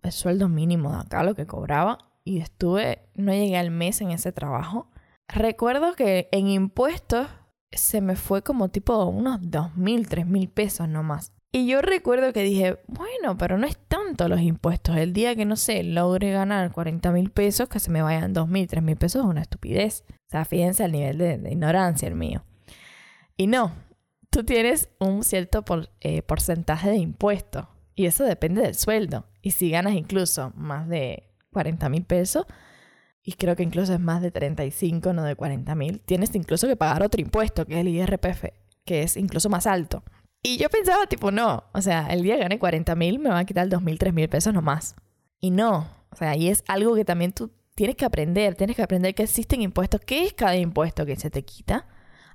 el 0.03 0.11
sueldo 0.11 0.49
mínimo 0.49 0.91
de 0.91 0.99
acá, 0.99 1.23
lo 1.23 1.35
que 1.35 1.47
cobraba, 1.47 1.97
y 2.23 2.39
estuve, 2.39 3.09
no 3.15 3.33
llegué 3.33 3.57
al 3.57 3.71
mes 3.71 4.01
en 4.01 4.11
ese 4.11 4.31
trabajo. 4.31 4.89
Recuerdo 5.27 5.95
que 5.95 6.29
en 6.31 6.47
impuestos 6.47 7.27
se 7.71 8.01
me 8.01 8.15
fue 8.15 8.43
como 8.43 8.69
tipo 8.69 9.05
unos 9.05 9.39
dos 9.41 9.75
mil, 9.75 10.07
tres 10.07 10.27
mil 10.27 10.49
pesos 10.49 10.87
nomás. 10.87 11.33
Y 11.53 11.67
yo 11.67 11.81
recuerdo 11.81 12.31
que 12.31 12.43
dije, 12.43 12.79
bueno, 12.87 13.37
pero 13.37 13.57
no 13.57 13.67
es 13.67 13.77
tanto 13.77 14.29
los 14.29 14.39
impuestos. 14.39 14.95
El 14.95 15.11
día 15.11 15.35
que, 15.35 15.43
no 15.43 15.57
sé, 15.57 15.83
logre 15.83 16.31
ganar 16.31 16.71
40 16.71 17.11
mil 17.11 17.29
pesos, 17.29 17.67
que 17.67 17.79
se 17.79 17.91
me 17.91 18.01
vayan 18.01 18.31
2 18.31 18.47
mil, 18.47 18.67
3 18.67 18.81
mil 18.81 18.95
pesos 18.95 19.23
es 19.23 19.29
una 19.29 19.41
estupidez. 19.41 20.05
O 20.09 20.29
sea, 20.29 20.45
fíjense 20.45 20.85
al 20.85 20.93
nivel 20.93 21.17
de, 21.17 21.49
ignorancia 21.51 22.07
el 22.07 22.15
mío. 22.15 22.45
Y 23.35 23.47
no, 23.47 23.73
tú 24.31 24.43
tienes 24.43 24.89
un 24.99 25.23
cierto 25.23 25.63
eh, 25.99 26.23
porcentaje 26.23 26.89
de 26.89 26.97
impuestos. 26.97 27.67
Y 27.93 28.05
eso 28.07 28.23
depende 28.23 28.61
del 28.61 28.75
sueldo. 28.75 29.25
Y 29.41 29.51
si 29.51 29.69
ganas 29.69 29.93
incluso 29.93 30.51
más 30.55 30.87
de 30.87 31.29
40 31.51 31.89
mil 31.89 32.03
pesos, 32.03 32.45
y 33.23 33.33
creo 33.33 33.55
que 33.55 33.63
incluso 33.63 33.93
es 33.93 33.99
más 33.99 34.21
de 34.21 34.31
35, 34.31 35.13
no 35.13 35.23
de 35.23 35.35
40 35.35 35.75
mil, 35.75 35.99
tienes 35.99 36.33
incluso 36.33 36.67
que 36.67 36.75
pagar 36.75 37.03
otro 37.03 37.21
impuesto, 37.21 37.65
que 37.65 37.75
es 37.75 37.79
el 37.81 37.89
IRPF, 37.89 38.45
que 38.85 39.03
es 39.03 39.17
incluso 39.17 39.49
más 39.49 39.67
alto. 39.67 40.03
Y 40.41 40.57
yo 40.57 40.69
pensaba, 40.69 41.05
tipo, 41.05 41.29
no, 41.29 41.65
o 41.73 41.81
sea, 41.81 42.07
el 42.07 42.23
día 42.23 42.35
que 42.35 42.41
gane 42.41 42.57
40 42.57 42.95
mil 42.95 43.19
me 43.19 43.29
van 43.29 43.37
a 43.37 43.45
quitar 43.45 43.69
2 43.69 43.81
mil, 43.83 43.99
3 43.99 44.13
mil 44.13 44.27
pesos 44.27 44.53
nomás. 44.53 44.95
Y 45.39 45.51
no, 45.51 45.87
o 46.09 46.15
sea, 46.15 46.35
y 46.35 46.47
es 46.47 46.63
algo 46.67 46.95
que 46.95 47.05
también 47.05 47.33
tú 47.33 47.51
tienes 47.75 47.95
que 47.95 48.05
aprender, 48.05 48.55
tienes 48.55 48.75
que 48.75 48.81
aprender 48.81 49.13
que 49.13 49.23
existen 49.23 49.61
impuestos, 49.61 50.01
qué 50.01 50.23
es 50.23 50.33
cada 50.33 50.55
impuesto 50.55 51.05
que 51.05 51.15
se 51.15 51.29
te 51.29 51.43
quita, 51.43 51.87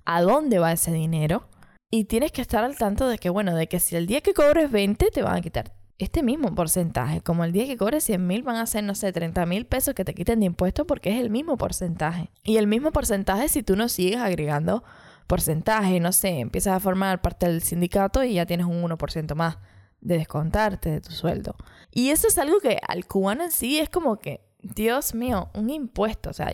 a 0.04 0.22
dónde 0.22 0.58
va 0.58 0.72
ese 0.72 0.92
dinero. 0.92 1.48
Y 1.90 2.04
tienes 2.04 2.32
que 2.32 2.42
estar 2.42 2.64
al 2.64 2.76
tanto 2.76 3.08
de 3.08 3.18
que, 3.18 3.30
bueno, 3.30 3.54
de 3.54 3.68
que 3.68 3.80
si 3.80 3.96
el 3.96 4.06
día 4.06 4.20
que 4.20 4.34
cobres 4.34 4.70
20 4.70 5.10
te 5.10 5.22
van 5.22 5.36
a 5.36 5.40
quitar 5.40 5.72
este 5.98 6.22
mismo 6.22 6.54
porcentaje. 6.54 7.20
Como 7.20 7.44
el 7.44 7.52
día 7.52 7.66
que 7.66 7.76
cobres 7.76 8.04
100 8.04 8.26
mil 8.26 8.42
van 8.42 8.56
a 8.56 8.66
ser, 8.66 8.84
no 8.84 8.94
sé, 8.94 9.12
30 9.12 9.46
mil 9.46 9.66
pesos 9.66 9.94
que 9.94 10.04
te 10.04 10.14
quiten 10.14 10.40
de 10.40 10.46
impuestos 10.46 10.86
porque 10.86 11.14
es 11.14 11.20
el 11.20 11.30
mismo 11.30 11.56
porcentaje. 11.56 12.30
Y 12.42 12.56
el 12.58 12.66
mismo 12.66 12.92
porcentaje 12.92 13.48
si 13.48 13.62
tú 13.62 13.76
no 13.76 13.88
sigues 13.88 14.20
agregando 14.20 14.84
porcentaje, 15.26 15.98
no 16.00 16.12
sé, 16.12 16.40
empiezas 16.40 16.74
a 16.74 16.80
formar 16.80 17.22
parte 17.22 17.46
del 17.46 17.62
sindicato 17.62 18.22
y 18.22 18.34
ya 18.34 18.46
tienes 18.46 18.66
un 18.66 18.82
1% 18.82 19.34
más 19.34 19.58
de 20.00 20.18
descontarte 20.18 20.90
de 20.90 21.00
tu 21.00 21.12
sueldo. 21.12 21.56
Y 21.90 22.10
eso 22.10 22.28
es 22.28 22.38
algo 22.38 22.60
que 22.60 22.78
al 22.86 23.06
cubano 23.06 23.44
en 23.44 23.50
sí 23.50 23.78
es 23.78 23.88
como 23.88 24.18
que, 24.18 24.44
Dios 24.60 25.14
mío, 25.14 25.50
un 25.54 25.70
impuesto, 25.70 26.30
o 26.30 26.32
sea, 26.32 26.52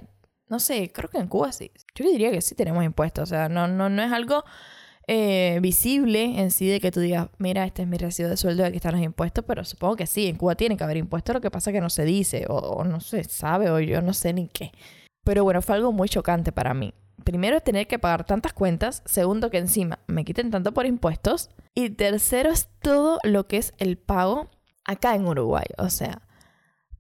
no 0.49 0.59
sé, 0.59 0.91
creo 0.93 1.09
que 1.09 1.19
en 1.19 1.29
Cuba 1.29 1.53
sí. 1.53 1.71
Yo 1.95 2.05
diría 2.05 2.31
que 2.31 2.43
sí 2.43 2.55
tenemos 2.55 2.85
impuestos, 2.85 3.25
o 3.25 3.27
sea, 3.27 3.49
no, 3.49 3.69
no, 3.69 3.89
no 3.89 4.03
es 4.03 4.13
algo 4.13 4.45
eh, 5.07 5.59
visible 5.61 6.41
en 6.41 6.51
sí 6.51 6.67
de 6.69 6.81
que 6.81 6.91
tú 6.91 7.01
digas, 7.01 7.29
mira, 7.39 7.65
este 7.65 7.83
es 7.83 7.89
mi 7.89 7.99
recibo 7.99 8.29
de 8.29 8.37
sueldo 8.37 8.65
aquí 8.65 8.77
están 8.77 8.93
los 8.93 9.03
impuestos, 9.03 9.45
pero 9.47 9.65
supongo 9.65 9.97
que 9.97 10.07
sí, 10.07 10.29
en 10.29 10.37
Cuba 10.37 10.55
tiene 10.55 10.77
que 10.77 10.85
haber 10.85 10.97
impuestos, 10.97 11.35
lo 11.35 11.41
que 11.41 11.51
pasa 11.51 11.71
es 11.71 11.75
que 11.75 11.81
no 11.81 11.91
se 11.91 12.05
dice, 12.05 12.47
o, 12.49 12.57
o 12.57 12.85
no 12.85 13.01
se 13.01 13.25
sabe, 13.25 13.71
o 13.71 13.81
yo 13.81 14.01
no 14.03 14.13
sé 14.13 14.33
ni 14.33 14.49
qué. 14.49 14.73
Pero 15.25 15.45
bueno, 15.45 15.63
fue 15.63 15.77
algo 15.77 15.93
muy 15.93 16.09
chocante 16.09 16.53
para 16.53 16.75
mí 16.75 16.93
primero 17.23 17.61
tener 17.61 17.87
que 17.87 17.99
pagar 17.99 18.25
tantas 18.25 18.53
cuentas, 18.53 19.03
segundo 19.07 19.51
que 19.51 19.59
encima 19.59 20.01
me 20.07 20.25
quiten 20.25 20.51
tanto 20.51 20.73
por 20.73 20.87
impuestos 20.87 21.51
y 21.75 21.91
tercero 21.91 22.51
es 22.51 22.69
todo 22.81 23.19
lo 23.23 23.47
que 23.47 23.59
es 23.59 23.75
el 23.79 23.97
pago 23.97 24.51
acá 24.85 25.15
en 25.15 25.27
Uruguay. 25.27 25.65
O 25.79 25.89
sea, 25.91 26.23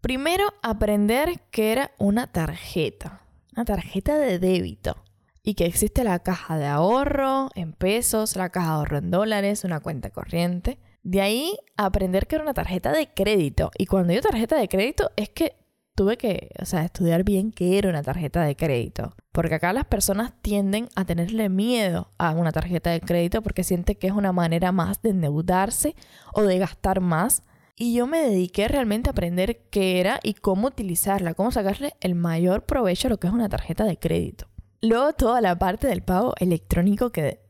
primero 0.00 0.54
aprender 0.62 1.40
que 1.50 1.72
era 1.72 1.92
una 1.98 2.26
tarjeta, 2.28 3.22
una 3.54 3.64
tarjeta 3.64 4.16
de 4.16 4.38
débito 4.38 5.01
y 5.42 5.54
que 5.54 5.66
existe 5.66 6.04
la 6.04 6.20
caja 6.20 6.58
de 6.58 6.66
ahorro 6.66 7.48
en 7.54 7.72
pesos, 7.72 8.36
la 8.36 8.50
caja 8.50 8.68
de 8.68 8.74
ahorro 8.74 8.98
en 8.98 9.10
dólares, 9.10 9.64
una 9.64 9.80
cuenta 9.80 10.10
corriente. 10.10 10.78
De 11.02 11.20
ahí 11.20 11.56
aprender 11.76 12.26
que 12.26 12.36
era 12.36 12.44
una 12.44 12.54
tarjeta 12.54 12.92
de 12.92 13.12
crédito. 13.12 13.70
Y 13.76 13.86
cuando 13.86 14.12
digo 14.12 14.22
tarjeta 14.22 14.56
de 14.56 14.68
crédito 14.68 15.10
es 15.16 15.30
que 15.30 15.56
tuve 15.94 16.16
que, 16.16 16.50
o 16.60 16.64
sea, 16.64 16.84
estudiar 16.84 17.24
bien 17.24 17.50
qué 17.50 17.76
era 17.76 17.88
una 17.88 18.02
tarjeta 18.02 18.42
de 18.42 18.56
crédito. 18.56 19.14
Porque 19.32 19.56
acá 19.56 19.72
las 19.72 19.86
personas 19.86 20.32
tienden 20.42 20.88
a 20.94 21.04
tenerle 21.04 21.48
miedo 21.48 22.10
a 22.18 22.30
una 22.32 22.52
tarjeta 22.52 22.90
de 22.90 23.00
crédito 23.00 23.42
porque 23.42 23.64
sienten 23.64 23.96
que 23.96 24.06
es 24.06 24.12
una 24.12 24.32
manera 24.32 24.70
más 24.70 25.02
de 25.02 25.10
endeudarse 25.10 25.96
o 26.32 26.42
de 26.42 26.58
gastar 26.58 27.00
más. 27.00 27.42
Y 27.74 27.94
yo 27.94 28.06
me 28.06 28.20
dediqué 28.20 28.68
realmente 28.68 29.10
a 29.10 29.12
aprender 29.12 29.62
qué 29.70 29.98
era 29.98 30.20
y 30.22 30.34
cómo 30.34 30.68
utilizarla, 30.68 31.34
cómo 31.34 31.50
sacarle 31.50 31.94
el 32.00 32.14
mayor 32.14 32.64
provecho 32.64 33.08
a 33.08 33.10
lo 33.10 33.18
que 33.18 33.26
es 33.26 33.32
una 33.32 33.48
tarjeta 33.48 33.84
de 33.84 33.98
crédito. 33.98 34.51
Luego 34.82 35.12
toda 35.12 35.40
la 35.40 35.56
parte 35.58 35.86
del 35.86 36.02
pago 36.02 36.34
electrónico 36.38 37.10
que 37.10 37.40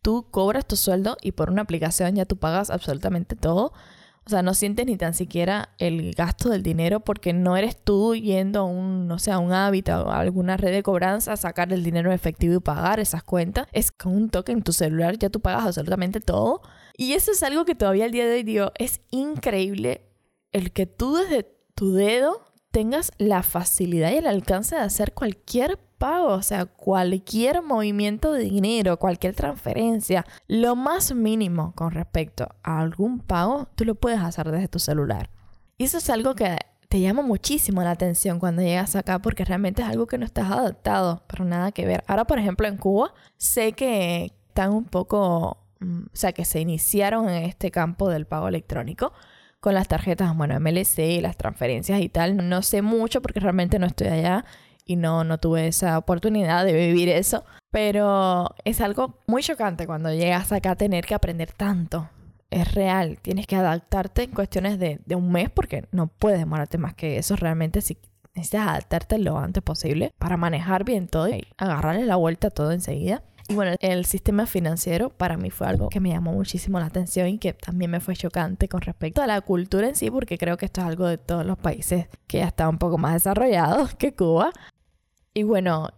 tú 0.00 0.28
cobras 0.30 0.64
tu 0.64 0.76
sueldo 0.76 1.16
y 1.20 1.32
por 1.32 1.50
una 1.50 1.62
aplicación 1.62 2.14
ya 2.14 2.24
tú 2.24 2.36
pagas 2.36 2.70
absolutamente 2.70 3.34
todo. 3.34 3.72
O 4.24 4.30
sea, 4.30 4.42
no 4.42 4.54
sientes 4.54 4.86
ni 4.86 4.96
tan 4.96 5.14
siquiera 5.14 5.70
el 5.78 6.14
gasto 6.14 6.50
del 6.50 6.62
dinero 6.62 7.00
porque 7.00 7.32
no 7.32 7.56
eres 7.56 7.82
tú 7.82 8.14
yendo 8.14 8.60
a 8.60 8.64
un, 8.64 9.08
no 9.08 9.18
sé, 9.18 9.32
a 9.32 9.38
un 9.38 9.52
hábitat 9.52 10.06
o 10.06 10.12
alguna 10.12 10.56
red 10.56 10.70
de 10.70 10.82
cobranza 10.84 11.32
a 11.32 11.36
sacar 11.36 11.72
el 11.72 11.82
dinero 11.82 12.10
en 12.10 12.14
efectivo 12.14 12.54
y 12.54 12.60
pagar 12.60 13.00
esas 13.00 13.24
cuentas. 13.24 13.66
Es 13.72 13.90
con 13.90 14.14
un 14.14 14.30
toque 14.30 14.52
en 14.52 14.62
tu 14.62 14.72
celular 14.72 15.18
ya 15.18 15.30
tú 15.30 15.40
pagas 15.40 15.66
absolutamente 15.66 16.20
todo. 16.20 16.60
Y 16.96 17.14
eso 17.14 17.32
es 17.32 17.42
algo 17.42 17.64
que 17.64 17.74
todavía 17.74 18.04
al 18.04 18.12
día 18.12 18.26
de 18.26 18.60
hoy 18.60 18.70
es 18.78 19.00
increíble 19.10 20.02
el 20.52 20.72
que 20.72 20.86
tú 20.86 21.16
desde 21.16 21.44
tu 21.74 21.92
dedo 21.92 22.47
tengas 22.70 23.12
la 23.18 23.42
facilidad 23.42 24.12
y 24.12 24.16
el 24.16 24.26
alcance 24.26 24.76
de 24.76 24.82
hacer 24.82 25.12
cualquier 25.12 25.78
pago, 25.98 26.28
o 26.28 26.42
sea, 26.42 26.66
cualquier 26.66 27.62
movimiento 27.62 28.32
de 28.32 28.44
dinero, 28.44 28.98
cualquier 28.98 29.34
transferencia, 29.34 30.24
lo 30.46 30.76
más 30.76 31.14
mínimo 31.14 31.72
con 31.74 31.90
respecto 31.90 32.48
a 32.62 32.80
algún 32.80 33.20
pago, 33.20 33.68
tú 33.74 33.84
lo 33.84 33.94
puedes 33.94 34.20
hacer 34.20 34.50
desde 34.50 34.68
tu 34.68 34.78
celular. 34.78 35.30
Y 35.76 35.84
eso 35.84 35.98
es 35.98 36.08
algo 36.10 36.34
que 36.34 36.56
te 36.88 37.00
llama 37.00 37.22
muchísimo 37.22 37.82
la 37.82 37.90
atención 37.90 38.38
cuando 38.38 38.62
llegas 38.62 38.96
acá 38.96 39.18
porque 39.18 39.44
realmente 39.44 39.82
es 39.82 39.88
algo 39.88 40.06
que 40.06 40.18
no 40.18 40.24
estás 40.24 40.50
adaptado, 40.50 41.22
pero 41.26 41.44
nada 41.44 41.72
que 41.72 41.86
ver. 41.86 42.02
Ahora, 42.06 42.26
por 42.26 42.38
ejemplo, 42.38 42.66
en 42.66 42.78
Cuba, 42.78 43.12
sé 43.36 43.72
que 43.72 44.32
están 44.48 44.72
un 44.72 44.84
poco, 44.84 45.58
mm, 45.80 46.04
o 46.06 46.16
sea, 46.16 46.32
que 46.32 46.44
se 46.44 46.60
iniciaron 46.60 47.28
en 47.28 47.44
este 47.44 47.70
campo 47.70 48.08
del 48.08 48.26
pago 48.26 48.48
electrónico 48.48 49.12
con 49.60 49.74
las 49.74 49.88
tarjetas, 49.88 50.36
bueno, 50.36 50.58
MLC, 50.60 51.20
las 51.20 51.36
transferencias 51.36 52.00
y 52.00 52.08
tal. 52.08 52.48
No 52.48 52.62
sé 52.62 52.82
mucho 52.82 53.20
porque 53.20 53.40
realmente 53.40 53.78
no 53.78 53.86
estoy 53.86 54.08
allá 54.08 54.44
y 54.84 54.96
no, 54.96 55.24
no 55.24 55.38
tuve 55.38 55.66
esa 55.68 55.98
oportunidad 55.98 56.64
de 56.64 56.72
vivir 56.72 57.08
eso. 57.08 57.44
Pero 57.70 58.54
es 58.64 58.80
algo 58.80 59.18
muy 59.26 59.42
chocante 59.42 59.86
cuando 59.86 60.12
llegas 60.12 60.52
acá 60.52 60.72
a 60.72 60.76
tener 60.76 61.04
que 61.04 61.14
aprender 61.14 61.52
tanto. 61.52 62.08
Es 62.50 62.74
real, 62.74 63.18
tienes 63.20 63.46
que 63.46 63.56
adaptarte 63.56 64.22
en 64.22 64.30
cuestiones 64.30 64.78
de, 64.78 65.00
de 65.04 65.14
un 65.14 65.30
mes 65.30 65.50
porque 65.50 65.86
no 65.92 66.06
puedes 66.06 66.38
demorarte 66.38 66.78
más 66.78 66.94
que 66.94 67.18
eso. 67.18 67.36
Realmente 67.36 67.82
si 67.82 67.98
necesitas 68.34 68.68
adaptarte 68.68 69.18
lo 69.18 69.36
antes 69.38 69.62
posible 69.62 70.12
para 70.18 70.36
manejar 70.36 70.84
bien 70.84 71.08
todo 71.08 71.28
y 71.28 71.46
agarrarle 71.58 72.06
la 72.06 72.16
vuelta 72.16 72.48
a 72.48 72.50
todo 72.50 72.72
enseguida. 72.72 73.22
Y 73.50 73.54
bueno, 73.54 73.76
el 73.80 74.04
sistema 74.04 74.44
financiero 74.44 75.08
para 75.08 75.38
mí 75.38 75.48
fue 75.50 75.66
algo 75.66 75.88
que 75.88 76.00
me 76.00 76.10
llamó 76.10 76.34
muchísimo 76.34 76.78
la 76.78 76.86
atención 76.86 77.28
y 77.28 77.38
que 77.38 77.54
también 77.54 77.90
me 77.90 78.00
fue 78.00 78.14
chocante 78.14 78.68
con 78.68 78.82
respecto 78.82 79.22
a 79.22 79.26
la 79.26 79.40
cultura 79.40 79.88
en 79.88 79.96
sí, 79.96 80.10
porque 80.10 80.36
creo 80.36 80.58
que 80.58 80.66
esto 80.66 80.82
es 80.82 80.86
algo 80.86 81.06
de 81.06 81.16
todos 81.16 81.46
los 81.46 81.56
países 81.56 82.08
que 82.26 82.38
ya 82.38 82.48
están 82.48 82.68
un 82.68 82.78
poco 82.78 82.98
más 82.98 83.14
desarrollados 83.14 83.94
que 83.94 84.14
Cuba. 84.14 84.52
Y 85.32 85.44
bueno, 85.44 85.88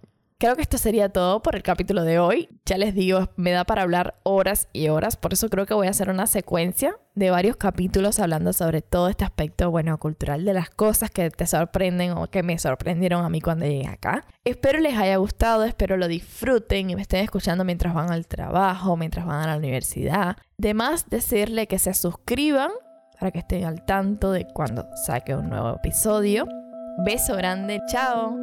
creo 0.40 0.56
que 0.56 0.62
esto 0.62 0.78
sería 0.78 1.11
todo 1.11 1.42
por 1.42 1.54
el 1.54 1.62
capítulo 1.62 2.02
de 2.02 2.18
hoy. 2.18 2.49
Ya 2.64 2.78
les 2.78 2.94
digo, 2.94 3.28
me 3.37 3.52
da 3.52 3.64
para 3.64 3.82
hablar 3.82 4.18
horas 4.23 4.68
y 4.73 4.88
horas, 4.88 5.16
por 5.16 5.35
eso 5.35 5.50
creo 5.50 5.66
que 5.66 5.75
voy 5.75 5.87
a 5.87 5.90
hacer 5.90 6.09
una 6.09 6.26
secuencia 6.26 6.97
de 7.14 7.30
varios 7.30 7.56
capítulos 7.56 8.18
hablando 8.18 8.54
sobre 8.54 8.80
todo 8.80 9.09
este 9.09 9.25
aspecto, 9.25 9.70
bueno, 9.70 9.99
cultural 9.99 10.47
de 10.47 10.54
las 10.54 10.70
cosas 10.70 11.11
que 11.11 11.30
te 11.30 11.47
sorprenden 11.47 12.12
o 12.12 12.28
que 12.28 12.42
me 12.42 12.59
sorprendieron 12.59 13.23
a 13.23 13.28
mí 13.28 13.42
cuando 13.42 13.66
llegué 13.66 13.87
acá. 13.87 14.25
Espero 14.44 14.80
les 14.80 14.97
haya 14.97 15.16
gustado, 15.16 15.64
espero 15.64 15.99
lo 15.99 16.09
disfruten 16.09 16.88
y 16.88 16.97
me 16.97 17.02
estén 17.02 17.23
escuchando 17.23 17.62
mientras 17.64 17.92
van 17.92 18.11
al 18.11 18.26
trabajo, 18.26 18.97
mientras 18.97 19.26
van 19.26 19.42
a 19.42 19.47
la 19.52 19.59
universidad. 19.59 20.38
Además, 20.59 21.04
decirle 21.11 21.66
que 21.66 21.78
se 21.78 21.92
suscriban 21.92 22.70
para 23.18 23.30
que 23.30 23.40
estén 23.40 23.64
al 23.64 23.85
tanto 23.85 24.32
de 24.32 24.47
cuando 24.47 24.87
saque 25.04 25.35
un 25.35 25.50
nuevo 25.50 25.76
episodio. 25.76 26.47
Beso 27.04 27.37
grande, 27.37 27.82
chao. 27.87 28.35